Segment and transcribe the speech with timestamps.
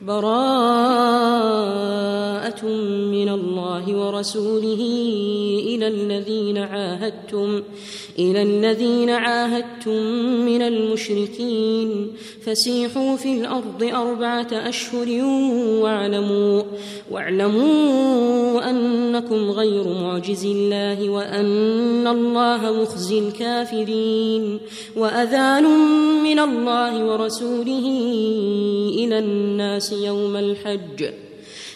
[0.00, 0.30] براءة
[3.80, 4.82] الله ورسوله
[5.66, 7.62] إلى الذين عاهدتم
[8.18, 10.02] إلى الذين عاهدتم
[10.44, 12.12] من المشركين.
[12.42, 15.08] فسيحوا في الأرض أربعة أشهر
[15.82, 16.62] واعلموا
[17.10, 24.60] واعلموا أنكم غير معجز الله وأن الله مخزي الكافرين.
[24.96, 25.64] وأذان
[26.22, 27.86] من الله ورسوله
[28.94, 31.29] إلى الناس يوم الحج.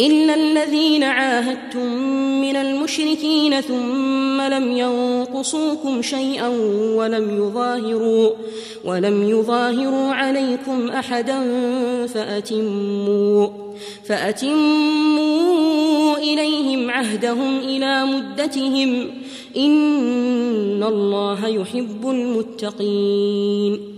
[0.00, 1.92] إلا الذين عاهدتم
[2.40, 6.48] من المشركين ثم لم ينقصوكم شيئا
[6.94, 8.30] ولم يظاهروا
[8.84, 11.38] ولم يظاهروا عليكم أحدا
[12.06, 13.48] فأتموا
[14.04, 15.38] فأتموا
[16.16, 19.10] إليهم عهدهم إلى مدتهم
[19.56, 23.97] إن الله يحب المتقين.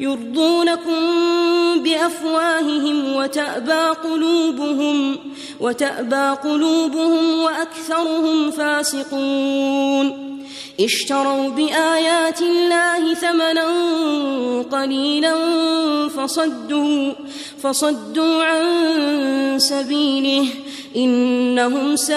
[0.00, 1.00] يرضونكم
[1.76, 5.16] بأفواههم وتأبى قلوبهم
[5.60, 10.26] وتأبى قلوبهم وأكثرهم فاسقون.
[10.80, 13.66] اشتروا بآيات الله ثمنا
[14.72, 15.34] قليلا
[16.08, 17.12] فصدوا
[17.62, 18.64] فصدوا عن
[19.58, 20.48] سبيله.
[20.96, 22.16] إنهم ساء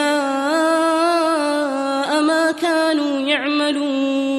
[2.21, 4.38] ما كانوا يعملون.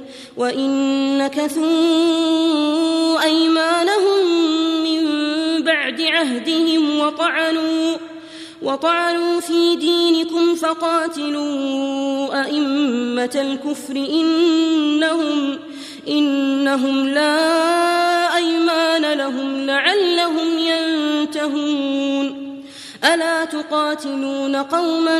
[0.37, 0.71] وإن
[1.17, 4.27] نكثوا أيمانهم
[4.83, 5.03] من
[5.63, 7.97] بعد عهدهم وطعنوا
[8.61, 15.59] وطعنوا في دينكم فقاتلوا أئمة الكفر إنهم
[16.07, 22.41] إنهم لا أيمان لهم لعلهم ينتهون.
[23.13, 25.19] ألا تقاتلون قوما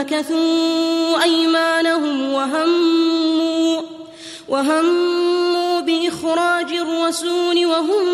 [0.00, 3.97] نكثوا أيمانهم وهموا
[4.48, 8.06] وهموا بإخراج الرسول وهم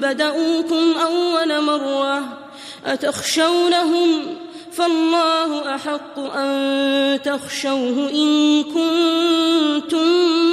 [0.00, 2.38] بدؤوكم أول مرة
[2.86, 4.36] أتخشونهم
[4.72, 10.51] فالله أحق أن تخشوه إن كنتم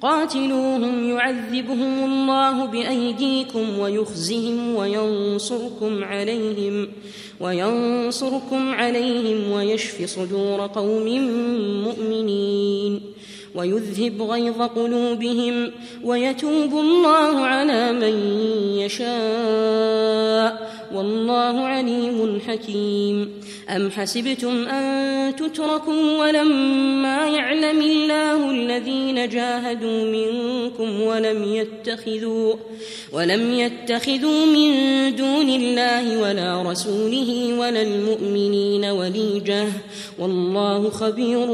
[0.00, 6.88] قاتلوهم يعذبهم الله بأيديكم ويخزهم وينصركم عليهم
[7.40, 11.06] وينصركم عليهم ويشف صدور قوم
[11.84, 13.00] مؤمنين
[13.54, 15.70] ويذهب غيظ قلوبهم
[16.04, 18.14] ويتوب الله على من
[18.78, 23.30] يشاء والله عليم حكيم.
[23.68, 32.54] أم حسبتم أن تتركوا ولما يعلم الله الذين جاهدوا منكم ولم يتخذوا
[33.12, 34.70] ولم يتخذوا من
[35.16, 39.66] دون الله ولا رسوله ولا المؤمنين وليجه
[40.18, 41.46] والله خبير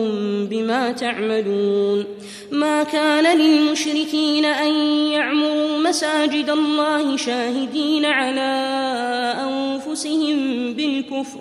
[0.51, 2.05] بما تعملون.
[2.51, 4.73] ما كان للمشركين أن
[5.13, 8.53] يعمروا مساجد الله شاهدين على
[9.49, 11.41] أنفسهم بالكفر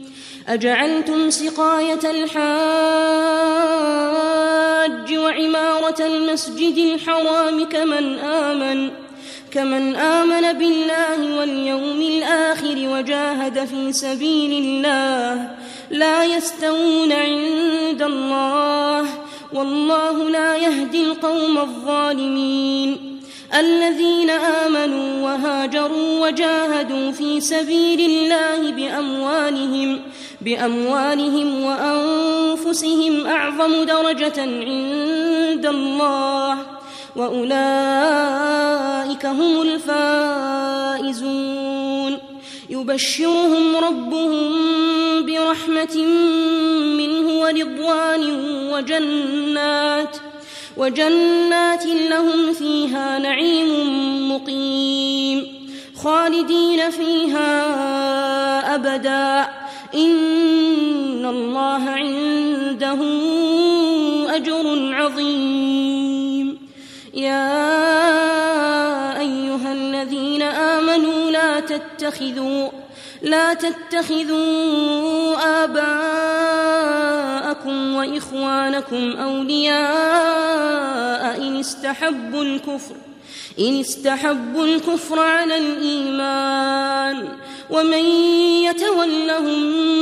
[0.51, 2.37] أجعلتم سقاية الحاج
[5.17, 8.91] وعمارة المسجد الحرام كمن آمن
[9.51, 15.51] كمن آمن بالله واليوم الآخر وجاهد في سبيل الله
[15.91, 19.05] لا يستوون عند الله
[19.53, 23.11] والله لا يهدي القوم الظالمين
[23.59, 30.01] الذين آمنوا وهاجروا وجاهدوا في سبيل الله بأموالهم
[30.41, 36.57] بأموالهم وأنفسهم أعظم درجة عند الله
[37.15, 37.65] وأولئك
[39.25, 41.31] هم الفائزون.
[42.69, 44.61] يبشرهم ربهم
[45.25, 45.97] برحمة
[46.97, 48.23] منه ورضوان
[48.73, 50.17] وجنات
[50.77, 53.69] وجنات لهم فيها نعيم
[54.31, 55.47] مقيم
[56.03, 57.51] خالدين فيها
[58.75, 59.60] أبدا.
[59.95, 62.99] إن الله عنده
[64.35, 66.57] أجر عظيم.
[67.13, 67.59] يا
[69.19, 72.69] أيها الذين آمنوا لا تتخذوا
[73.21, 76.95] لا تتخذوا آباءكم
[77.95, 81.10] وإخوانكم أولياء
[81.61, 82.95] استحبوا الكفر
[83.59, 87.27] إن استحبوا الكفر على الإيمان
[87.69, 88.05] ومن
[88.67, 89.61] يتولهم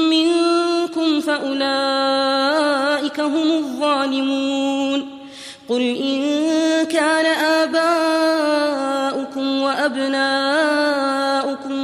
[0.10, 5.20] منكم فأولئك هم الظالمون.
[5.70, 7.26] قل إن كان
[7.66, 11.14] آباؤكم وأبناؤكم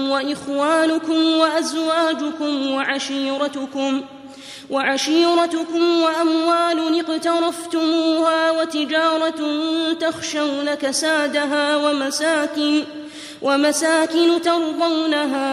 [0.10, 4.02] وإخوانكم وأزواجكم وعشيرتكم
[4.70, 9.42] وعشيرتكم وأموال اقترفتموها وتجارة
[10.00, 12.84] تخشون كسادها ومساكن
[13.42, 15.46] ومساكن ترضونها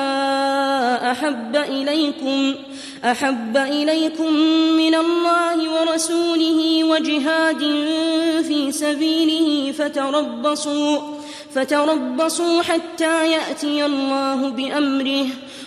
[1.13, 2.55] أحب إليكم
[3.05, 4.33] أحب إليكم
[4.77, 7.61] من الله ورسوله وجهاد
[8.47, 10.99] في سبيله فتربصوا
[11.55, 15.27] فتربصوا حتى يأتي الله بأمره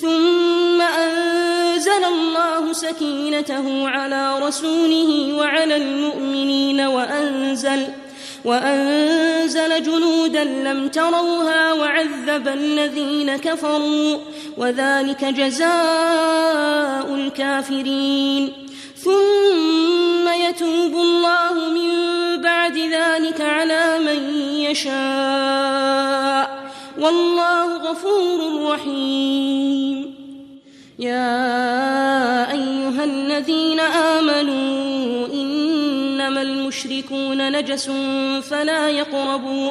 [0.00, 7.86] ثم أنزل الله سكينته على رسوله وعلى المؤمنين وأنزل
[8.44, 14.18] وأنزل جنودا لم تروها وعذب الذين كفروا
[14.56, 18.52] وذلك جزاء الكافرين.
[19.04, 21.90] ثم يتوب الله من
[22.42, 24.20] بعد ذلك على من
[24.60, 26.45] يشاء.
[26.98, 30.14] والله غفور رحيم.
[30.98, 37.90] يا أيها الذين آمنوا إنما المشركون نجس
[38.50, 39.70] فلا يقربوا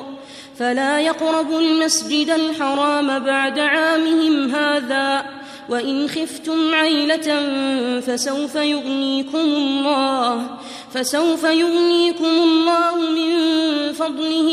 [0.59, 5.25] فلا يقربوا المسجد الحرام بعد عامهم هذا
[5.69, 7.41] وإن خفتم عيلة
[8.01, 10.47] فسوف يغنيكم الله
[10.93, 13.33] فسوف يغنيكم الله من
[13.93, 14.49] فضله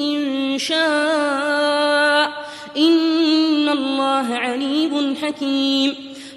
[0.00, 2.32] إن شاء.
[2.76, 5.94] إن الله عليم حكيم.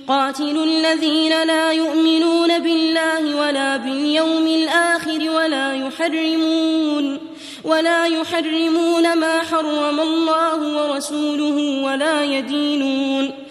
[0.07, 7.19] قاتلوا الذين لا يؤمنون بالله ولا باليوم الآخر ولا يحرمون
[7.63, 13.50] ولا يحرمون ما حرم الله ورسوله ولا يدينون.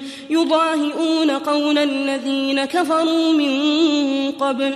[0.31, 3.51] يضاهئون قول الذين كفروا من
[4.31, 4.75] قبل.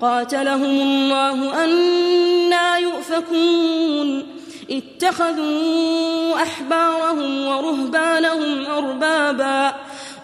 [0.00, 4.26] قاتلهم الله أنا يؤفكون.
[4.70, 9.74] اتخذوا أحبارهم ورهبانهم أربابا.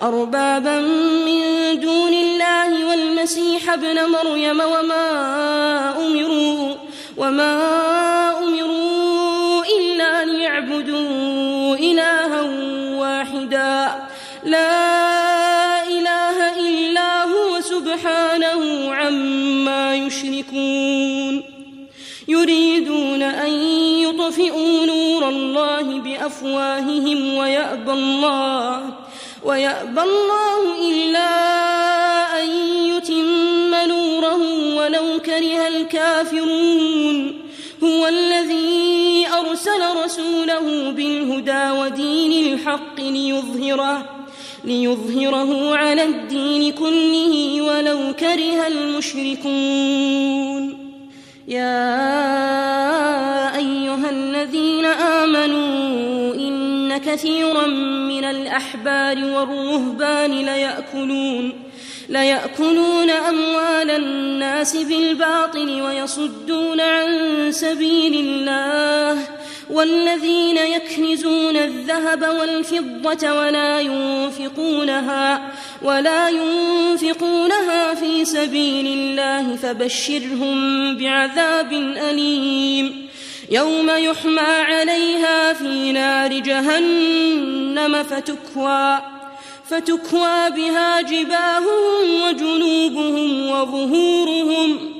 [0.03, 0.81] أربابا
[1.27, 1.41] من
[1.81, 5.07] دون الله والمسيح ابن مريم وما
[6.07, 6.75] أمروا
[7.17, 7.59] وما
[8.39, 12.41] أمروا إلا ليعبدوا إلها
[12.99, 14.10] واحدا.
[14.45, 21.43] لا إله إلا هو سبحانه عما يشركون.
[22.29, 23.51] يريدون أن
[24.07, 28.83] يطفئوا نور الله بأفواههم ويأبى الله
[29.45, 31.31] ويأبى الله إلا
[32.43, 32.49] أن
[32.87, 37.41] يتم نوره ولو كره الكافرون.
[37.85, 44.20] هو الذي أرسل رسوله بالهدى ودين الحق ليظهره.
[44.65, 50.11] ليظهره على الدين كله ولو كره المشركون.
[51.49, 51.97] يا
[53.57, 57.67] أيها الذين آمنوا إن كثيرا
[58.07, 61.53] من الأحبار والرهبان ليأكلون
[62.09, 67.09] ليأكلون أموال الناس بالباطل ويصدون عن
[67.53, 69.19] سبيل الله
[69.71, 81.73] والذين يكنزون الذهب والفضة ولا ينفقونها ولا ينفقونها في سبيل الله فبشرهم بعذاب
[82.11, 83.09] أليم.
[83.51, 89.01] يوم يحمى عليها في نار جهنم فتكوى
[89.69, 95.00] فتكوى بها جباههم وجنوبهم وظهورهم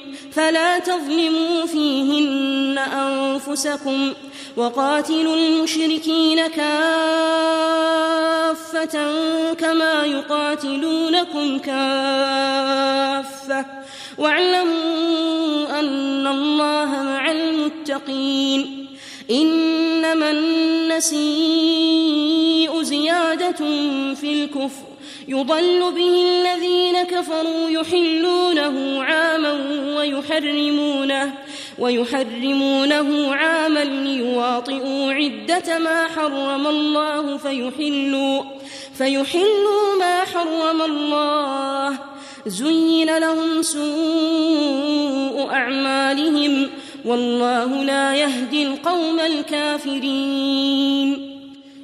[0.31, 4.13] فلا تظلموا فيهن أنفسكم
[4.57, 6.71] وقاتلوا المشركين كافة
[9.53, 13.65] كما يقاتلونكم كافة
[14.17, 18.87] واعلموا أن الله مع المتقين
[19.31, 21.21] إنما النسيء
[22.83, 23.57] زيادة
[24.15, 24.90] في الكفر
[25.31, 29.53] يضل به الذين كفروا يحلونه عاما
[29.97, 31.33] ويحرمونه
[31.79, 38.43] ويحرمونه عاما ليواطئوا عدة ما حرم الله فيحلوا
[38.97, 41.97] فيحلوا ما حرم الله.
[42.45, 46.69] زين لهم سوء أعمالهم
[47.05, 50.61] والله لا يهدي القوم الكافرين.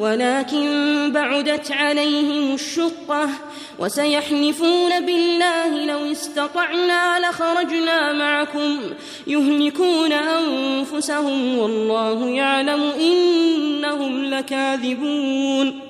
[0.00, 3.28] ولكن بعدت عليهم الشقة
[3.78, 8.80] وسيحلفون بالله لو استطعنا لخرجنا معكم
[9.26, 15.89] يهلكون أنفسهم والله يعلم إنهم لكاذبون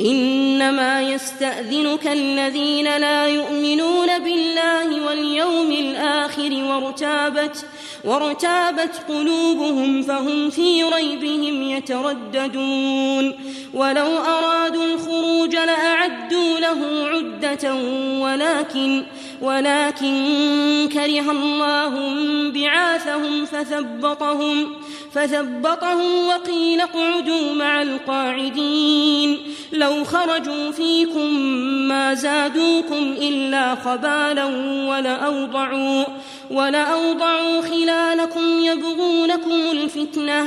[0.00, 7.66] إنما يستأذنك الذين لا يؤمنون بالله واليوم الآخر وارتابت
[8.04, 13.34] وارتابت قلوبهم فهم في ريبهم يترددون.
[13.74, 17.74] ولو أرادوا الخروج لأعدوا له عدة
[18.20, 19.02] ولكن
[19.42, 21.92] ولكن كره الله
[22.50, 24.72] بعاثهم فثبطهم
[25.12, 29.38] فثبطهم وقيل اقعدوا مع القاعدين.
[29.72, 31.30] لو خرجوا فيكم
[31.88, 34.44] ما زادوكم إلا خبالا
[34.90, 36.04] ولأوضعوا
[36.50, 40.46] ولأوضعوا خلالكم يبغونكم الفتنة.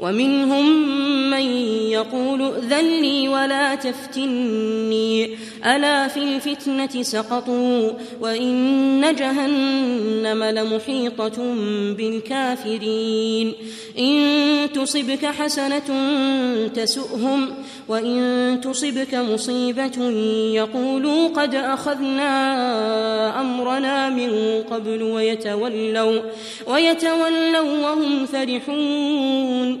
[0.00, 0.66] ومنهم
[1.30, 1.46] من
[1.90, 7.90] يقول ائذن لي ولا تفتني ألا في الفتنة سقطوا
[8.20, 11.54] وإن جهنم لمحيطة
[11.96, 13.52] بالكافرين
[13.98, 15.88] إن تصبك حسنة
[16.74, 17.54] تسؤهم
[17.88, 20.10] وإن تصبك مصيبة
[20.54, 22.30] يقولوا قد أخذنا
[23.40, 26.20] أمرنا من قبل ويتولوا
[26.66, 29.80] ويتولوا وهم فرحون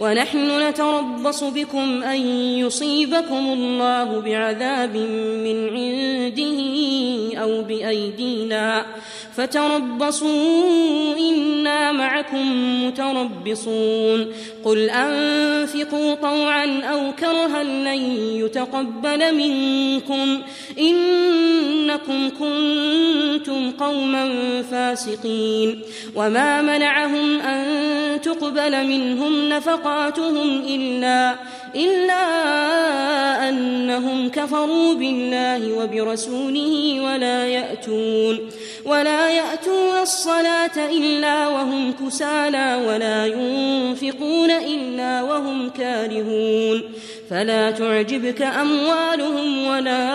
[0.00, 2.20] ونحن نتربص بكم أن
[2.58, 4.96] يصيبكم الله بعذاب
[5.44, 6.62] من عنده
[7.42, 8.86] أو بأيدينا
[9.36, 12.46] فتربصوا إنا معكم
[12.86, 14.26] متربصون
[14.64, 20.42] قل أنفقوا طوعا أو كرها لن يتقبل منكم
[20.78, 24.32] إنكم كنتم قوما
[24.70, 25.80] فاسقين
[26.14, 27.62] وما منعهم أن
[28.20, 29.48] تقبل منهم
[29.82, 31.34] نفقاتهم إلا
[31.74, 32.22] إلا
[33.48, 38.38] أنهم كفروا بالله وبرسوله ولا يأتون
[38.84, 46.82] ولا يأتون الصلاة إلا وهم كسالى ولا ينفقون إلا وهم كارهون.
[47.30, 50.08] فلا تعجبك أموالهم ولا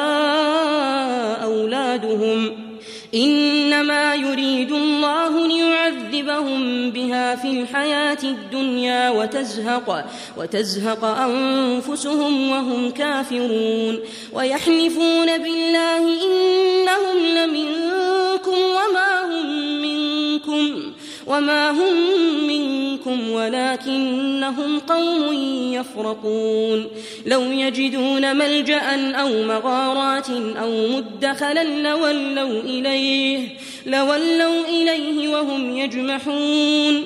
[1.43, 2.66] أولادهم.
[3.15, 10.05] إنما يريد الله ليعذبهم بها في الحياة الدنيا وتزهق
[10.37, 13.99] وتزهق أنفسهم وهم كافرون
[14.33, 20.93] ويحلفون بالله إنهم لمنكم وما هم منكم
[21.27, 21.93] وما هم
[22.47, 25.33] منكم ولكنهم قوم
[25.73, 26.87] يفرقون
[27.25, 33.47] لو يجدون ملجأ أو مغارات أو مدخلا لولوا إليه
[33.85, 37.05] لولوا إليه وهم يجمحون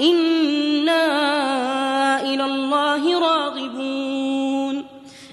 [0.00, 1.04] إنا
[2.22, 4.84] إلى الله راغبون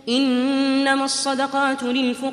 [0.09, 2.31] إنما الصدقات للفقراء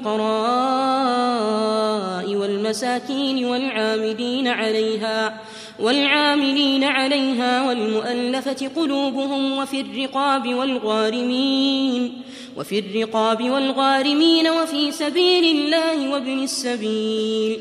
[2.35, 5.41] والمساكين والعاملين عليها
[5.79, 12.23] والعاملين عليها والمؤلفة قلوبهم وفي الرقاب والغارمين
[12.57, 17.61] وفي الرقاب والغارمين وفي سبيل الله وابن السبيل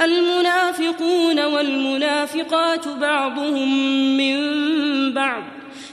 [0.00, 3.68] المنافقون والمنافقات بعضهم
[4.16, 4.40] من
[5.12, 5.42] بعض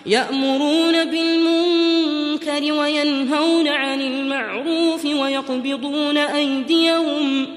[0.05, 7.47] يأمرون بالمنكر وينهون عن المعروف ويقبضون أيديهم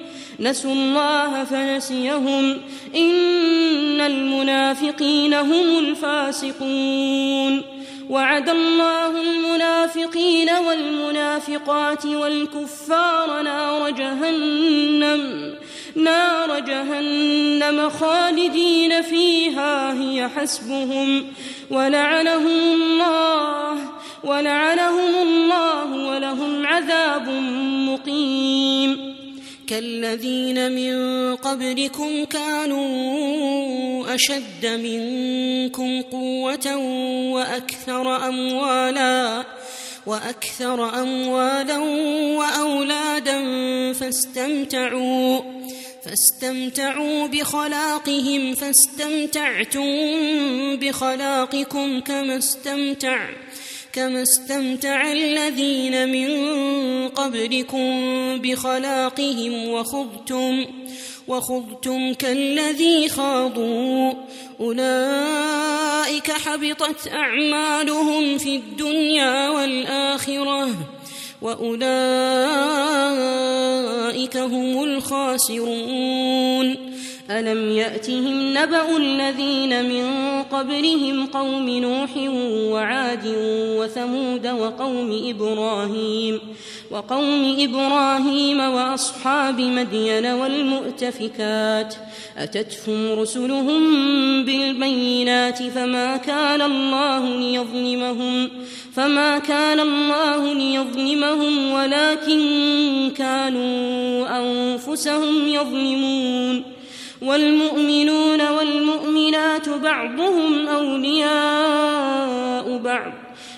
[0.40, 2.58] نسوا الله فنسيهم
[2.96, 7.62] إن المنافقين هم الفاسقون
[8.10, 15.54] وعد الله المنافقين والمنافقات والكفار نار جهنم
[15.94, 21.26] نار جهنم خالدين فيها هي حسبهم.
[21.70, 23.76] ولعنهم الله
[24.24, 27.28] ولعنهم الله ولهم عذاب
[27.88, 29.20] مقيم.
[29.66, 36.76] كالذين من قبلكم كانوا أشد منكم قوة
[37.32, 39.44] وأكثر أموالا
[40.06, 41.78] وأكثر أموالا
[42.38, 43.42] وأولادا
[43.92, 45.59] فاستمتعوا.
[46.10, 49.86] فاستمتعوا بخلاقهم فاستمتعتم
[50.76, 53.28] بخلاقكم كما استمتع
[53.92, 56.28] كما استمتع الذين من
[57.08, 57.90] قبلكم
[58.38, 59.68] بخلاقهم.
[59.68, 60.66] وخضتم
[61.28, 64.12] وخضتم كالذي خاضوا.
[64.60, 70.70] أولئك حبطت أعمالهم في الدنيا والآخرة.
[71.42, 71.86] وأولئك
[74.36, 76.76] هم الخاسرون.
[77.30, 80.04] ألم يأتهم نبأ الذين من
[80.42, 82.10] قبلهم قوم نوح
[82.72, 83.34] وعاد
[83.78, 86.40] وثمود وقوم إبراهيم
[86.90, 91.94] وقوم إبراهيم وأصحاب مدين والمؤتفكات
[92.38, 93.80] أتتهم رسلهم
[94.44, 98.48] بالبينات فما كان الله ليظلمهم
[98.94, 102.40] فما كان الله ليظلمهم ولكن
[103.16, 106.80] كانوا أنفسهم يظلمون.
[107.22, 112.20] والمؤمنون والمؤمنات بعضهم أولياء
[112.78, 113.12] بعض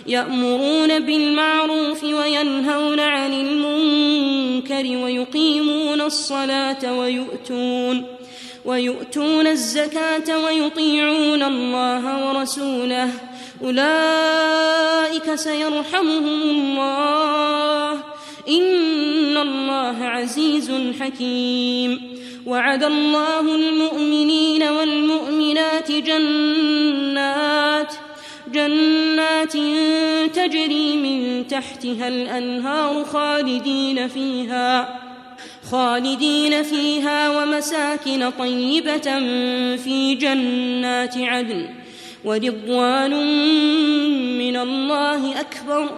[0.07, 8.05] يأمرون بالمعروف وينهون عن المنكر ويقيمون الصلاة ويؤتون
[8.65, 13.09] ويؤتون الزكاة ويطيعون الله ورسوله.
[13.65, 17.93] أولئك سيرحمهم الله.
[18.49, 22.19] إن الله عزيز حكيم.
[22.47, 27.95] وعد الله المؤمنين والمؤمنات جنات
[28.53, 29.53] جنات
[30.37, 35.02] تجري من تحتها الأنهار خالدين فيها.
[35.73, 39.19] خالدين فيها ومساكن طيبة
[39.77, 41.69] في جنات عدن
[42.25, 43.11] ورضوان
[44.39, 45.89] من الله أكبر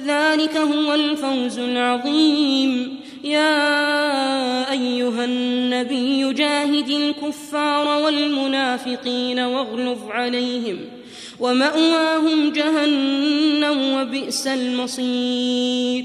[0.00, 3.00] ذلك هو الفوز العظيم.
[3.24, 10.76] يا أيها النبي جاهد الكفار والمنافقين واغلظ عليهم
[11.40, 16.04] ومأواهم جهنم وبئس المصير.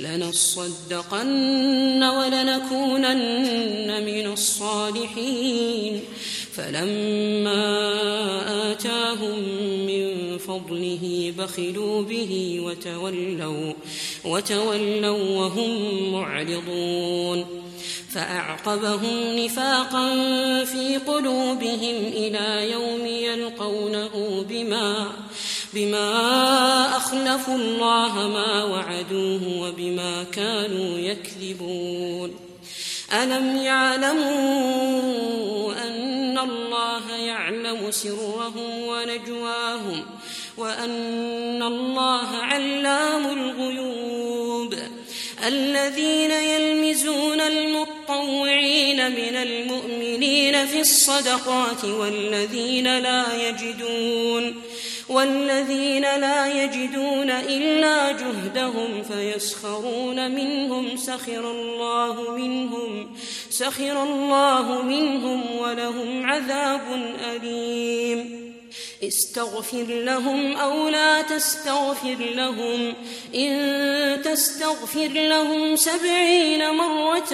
[0.00, 6.00] لنصدقن ولنكونن من الصالحين.
[6.52, 9.38] فلما آتاهم
[9.86, 13.72] من فضله بخلوا به وتولوا
[14.24, 17.44] وتولوا وهم معرضون.
[18.14, 20.14] فأعقبهم نفاقا
[20.64, 25.12] في قلوبهم إلى يوم يلقونه بما
[25.74, 32.34] بما أخلفوا الله ما وعدوه وبما كانوا يكذبون.
[33.12, 40.06] ألم يعلموا أن الله يعلم سرهم ونجواهم
[40.58, 44.74] وأن الله علام الغيوب؟
[45.46, 54.54] الذين يلمزون المطوعين من المؤمنين في الصدقات والذين لا يجدون.
[55.10, 63.16] والذين لا يجدون إلا جهدهم فيسخرون منهم سخر الله منهم
[63.50, 66.80] سخر الله منهم ولهم عذاب
[67.32, 68.50] أليم
[69.02, 72.94] استغفر لهم أو لا تستغفر لهم.
[73.34, 77.32] إن تستغفر لهم سبعين مرة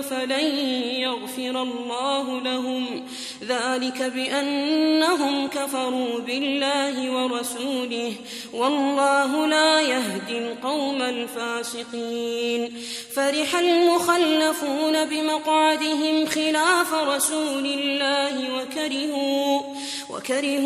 [0.00, 0.58] فلن
[1.00, 3.06] يغفر الله لهم.
[3.48, 8.12] ذلك بأنهم كفروا بالله ورسوله.
[8.52, 12.82] والله لا يهدي القوم الفاسقين.
[13.14, 19.62] فرح المخلفون بمقعدهم خلاف رسول الله وكرهوا
[20.10, 20.65] وكرهوا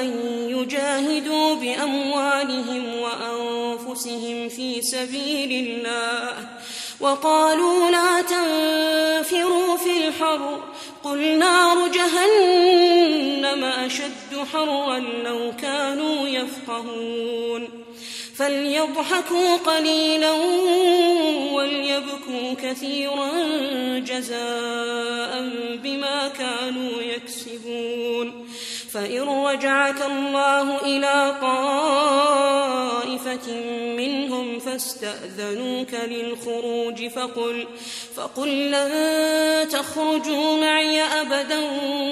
[0.00, 0.12] أن
[0.48, 6.48] يجاهدوا بأموالهم وأنفسهم في سبيل الله
[7.00, 10.62] وقالوا لا تنفروا في الحر
[11.04, 17.68] قل نار جهنم أشد حرا لو كانوا يفقهون
[18.34, 20.32] فليضحكوا قليلا
[21.52, 23.30] وليبكوا كثيرا
[23.98, 25.48] جزاء
[25.82, 28.46] بما كانوا يكسبون
[28.94, 32.72] فإن رجعك الله إلى طائفة
[33.96, 37.66] منهم فاستأذنوك للخروج فقل
[38.16, 41.58] فقل لن تخرجوا معي أبدا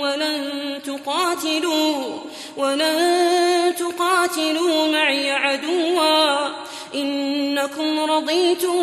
[0.02, 0.50] ولن
[0.84, 2.18] تقاتلوا
[2.56, 6.48] ولن تقاتلوا معي عدوا.
[6.94, 8.82] إنكم رضيتم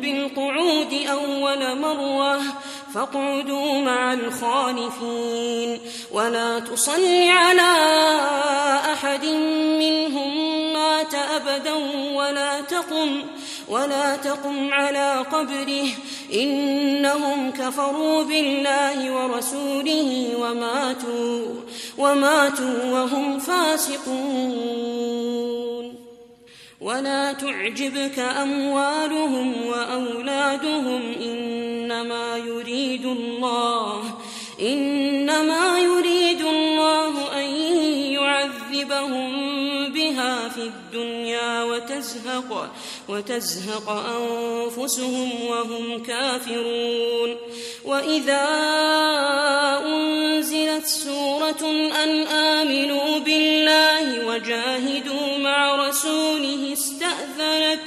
[0.00, 2.42] بالقعود أول مرة.
[2.96, 5.80] فاقعدوا مع الخالفين
[6.12, 7.72] ولا تصل على
[8.92, 9.24] أحد
[9.80, 11.74] منهم مات أبدا
[12.14, 13.22] ولا تقم
[13.68, 15.86] ولا تقم على قبره
[16.34, 21.44] إنهم كفروا بالله ورسوله وماتوا
[21.98, 24.86] وماتوا وهم فاسقون
[26.80, 34.02] ولا تعجبك أموالهم وأولادهم إنما يريد الله
[34.60, 37.50] إنما يريد الله أن
[38.12, 39.55] يعذبهم
[40.16, 42.70] بها في الدنيا وتزهق
[43.08, 47.36] وتزهق أنفسهم وهم كافرون.
[47.84, 48.48] وإذا
[49.86, 51.70] أنزلت سورة
[52.04, 57.84] أن آمنوا بالله وجاهدوا مع رسوله استأذنك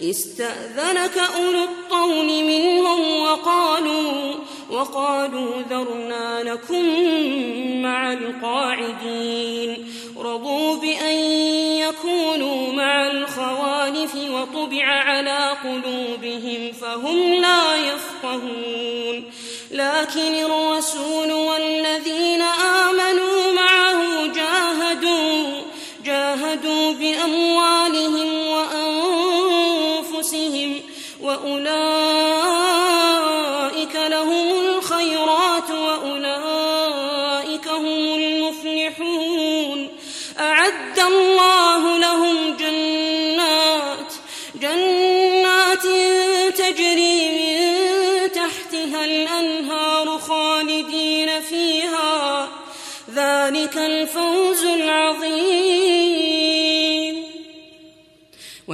[0.00, 4.34] استأذنك أولو الطول منهم وقالوا
[4.72, 9.86] وقالوا ذرنا نكن مع القاعدين.
[10.18, 11.16] رضوا بأن
[11.78, 19.24] يكونوا مع الخوالف وطبع على قلوبهم فهم لا يفقهون.
[19.70, 21.21] لكن الرسول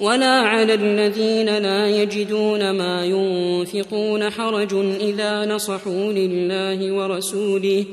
[0.00, 7.84] ولا على الذين لا يجدون ما ينفقون حرج إذا نصحوا لله ورسوله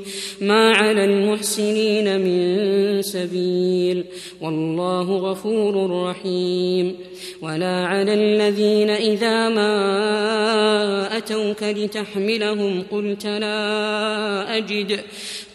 [0.41, 4.03] ما على المحسنين من سبيل
[4.41, 6.95] والله غفور رحيم
[7.41, 14.99] ولا على الذين إذا ما أتوك لتحملهم قلت لا أجد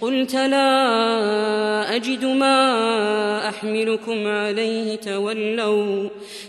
[0.01, 6.09] قلت لا أجد ما أحملكم عليه تولوا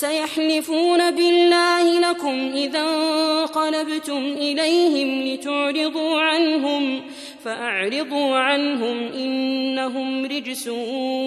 [0.00, 7.02] سيحلفون بالله لكم إذا انقلبتم إليهم لتعرضوا عنهم
[7.44, 10.68] فأعرضوا عنهم إنهم رجس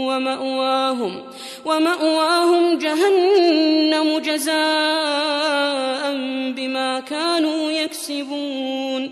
[0.07, 1.23] ومأواهم
[1.65, 4.51] ومأواهم جهنم جزاء
[6.55, 9.12] بما كانوا يكسبون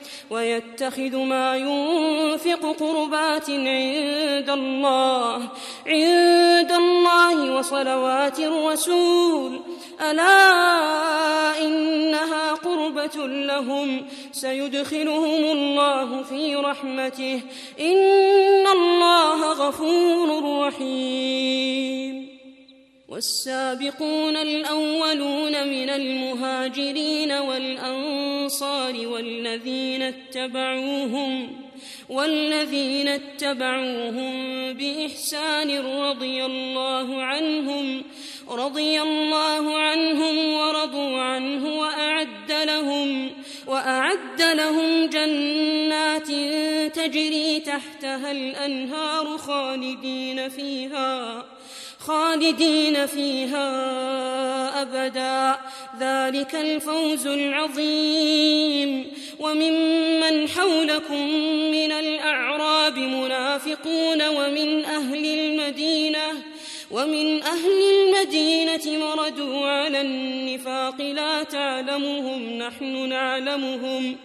[0.31, 5.49] ويتخذ ما ينفق قربات عند الله
[5.87, 9.59] عند الله وصلوات الرسول.
[10.01, 17.41] ألا إنها قربة لهم؟ سيدخلهم الله في رحمته.
[17.79, 22.30] إن الله غفور رحيم.
[23.11, 31.57] والسابقون الأولون من المهاجرين والأنصار والذين اتبعوهم
[32.09, 34.33] والذين اتبعوهم
[34.73, 38.03] بإحسان رضي الله عنهم
[38.49, 43.29] رضي الله عنهم ورضوا عنه وأعد لهم
[43.67, 46.27] وأعد لهم جنات
[46.95, 51.45] تجري تحتها الأنهار خالدين فيها.
[52.07, 53.67] خالدين فيها
[54.81, 55.59] أبدا.
[55.99, 59.05] ذلك الفوز العظيم.
[59.39, 61.27] وممن حولكم
[61.71, 66.27] من الأعراب منافقون ومن أهل المدينة
[66.91, 71.01] ومن أهل المدينة مردوا على النفاق.
[71.01, 74.15] لا تعلمهم نحن نعلمهم.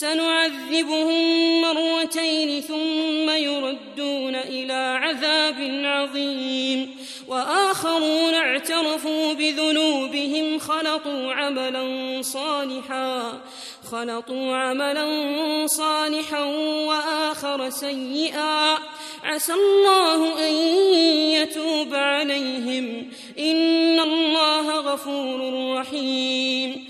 [0.00, 6.96] سنعذبهم مرتين ثم يردون إلى عذاب عظيم.
[7.28, 11.82] وآخرون اعترفوا بذنوبهم خلطوا عملا
[12.22, 13.40] صالحا
[13.92, 15.06] خلطوا عملا
[15.66, 16.44] صالحا
[16.86, 18.78] وآخر سيئا.
[19.24, 20.54] عسى الله أن
[21.32, 23.10] يتوب عليهم.
[23.38, 26.89] إن الله غفور رحيم.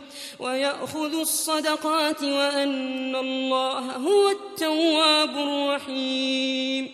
[0.41, 6.91] ويأخذ الصدقات وأن الله هو التواب الرحيم.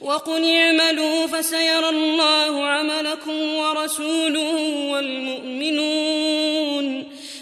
[0.00, 6.86] وقل اعملوا فسيرى الله عملكم ورسوله والمؤمنون.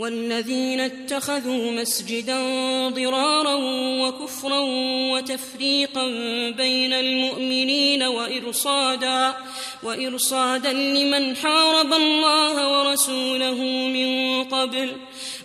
[0.00, 2.38] والذين اتخذوا مسجدا
[2.88, 3.54] ضرارا
[4.02, 4.60] وكفرا
[5.12, 6.06] وتفريقا
[6.50, 9.34] بين المؤمنين وإرصادا
[9.82, 13.54] وإرصادا لمن حارب الله ورسوله
[13.88, 14.96] من قبل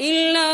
[0.00, 0.48] إلا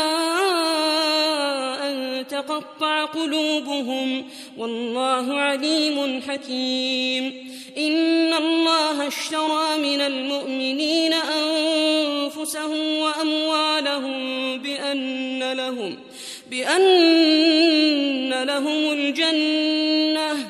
[1.89, 4.25] أن تقطع قلوبهم
[4.57, 7.53] والله عليم حكيم.
[7.77, 15.97] إن الله اشترى من المؤمنين أنفسهم وأموالهم بأن لهم
[16.51, 20.49] بأن لهم الجنة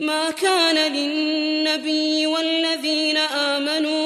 [0.00, 4.00] ما كان للنبي والذين آمنوا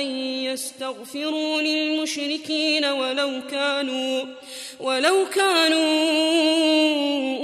[0.00, 0.06] أن
[0.44, 4.24] يستغفروا للمشركين ولو كانوا
[4.80, 5.84] ولو كانوا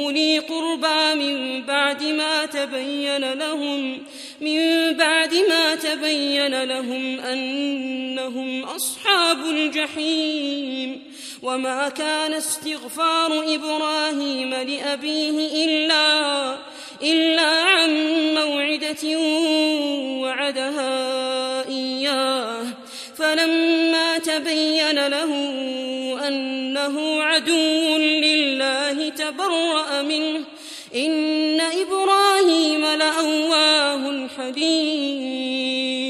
[0.05, 3.99] أولي قربى من بعد ما تبين لهم
[4.41, 11.03] من بعد ما تبين لهم أنهم أصحاب الجحيم
[11.43, 16.70] وما كان استغفار إبراهيم لأبيه إلا
[17.03, 17.91] إلا عن
[18.35, 19.19] موعدة
[20.21, 22.67] وعدها إياه.
[23.17, 25.33] فلما تبين له
[26.29, 30.45] أنه عدو لله تبرأ منه.
[30.95, 36.10] إن إبراهيم لأواه حليم.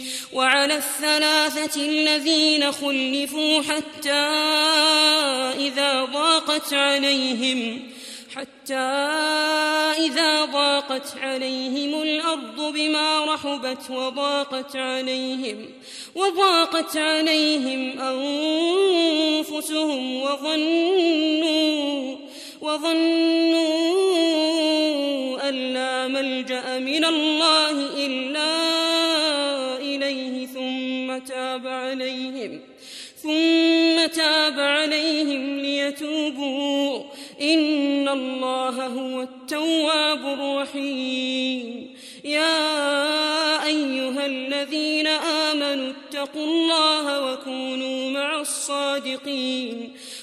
[0.33, 4.11] وعلى الثلاثة الذين خلفوا حتى
[5.57, 7.89] إذا ضاقت عليهم
[8.35, 8.75] حتى
[10.05, 15.69] إذا ضاقت عليهم الأرض بما رحبت وضاقت عليهم
[16.15, 17.99] وضاقت عليهم
[19.49, 22.15] أنفسهم وظنوا
[22.61, 23.71] وظنوا
[25.49, 28.51] أن لا ملجأ من الله إلا
[29.77, 32.61] إليه ثم تاب عليهم
[33.23, 37.03] ثم تاب عليهم ليتوبوا.
[37.41, 41.95] إن الله هو التواب الرحيم.
[42.23, 49.91] يا أيها الذين آمنوا اتقوا الله وكونوا مع الصادقين.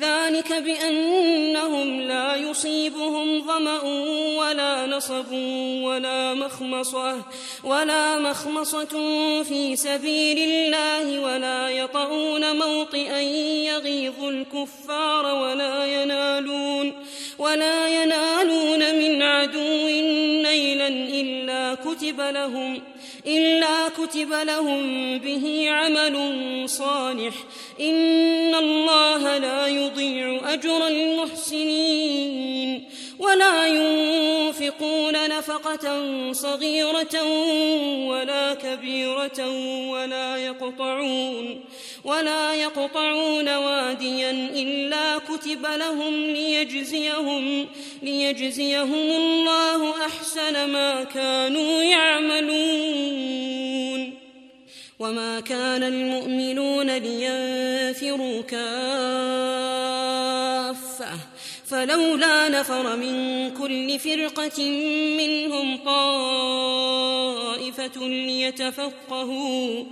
[0.00, 3.82] ذلك بأنهم لا يصيبهم ظمأ
[4.38, 5.32] ولا نصب
[5.82, 7.16] ولا مخمصة
[7.64, 8.94] ولا مخمصة
[9.42, 13.20] في سبيل الله ولا يطؤون موطئا
[13.70, 16.92] يغيظ الكفار ولا ينالون
[17.38, 19.88] ولا ينالون من عدو
[20.42, 22.80] نيلا إلا كتب لهم
[23.26, 26.16] إلا كتب لهم به عمل
[26.68, 27.34] صالح.
[27.80, 32.84] إن الله لا يضيع أجر المحسنين.
[33.20, 35.86] ولا ينفقون نفقة
[36.32, 37.22] صغيرة
[38.08, 39.48] ولا كبيرة
[39.90, 41.60] ولا يقطعون
[42.04, 47.66] ولا يقطعون واديا إلا كتب لهم ليجزيهم
[48.02, 53.30] ليجزيهم الله أحسن ما كانوا يعملون
[54.98, 59.89] وما كان المؤمنون لينفروا كافة
[61.70, 64.64] فلولا نفر من كل فرقة
[65.18, 67.00] منهم طائفة
[68.08, 69.84] ليتفقهوا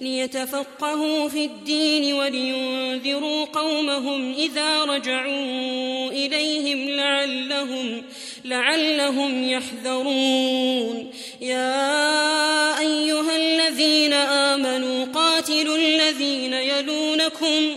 [0.00, 8.02] ليتفقهوا في الدين ولينذروا قومهم إذا رجعوا إليهم لعلهم
[8.44, 11.10] لعلهم يحذرون.
[11.40, 17.76] يا أيها الذين آمنوا قاتلوا الذين يلونكم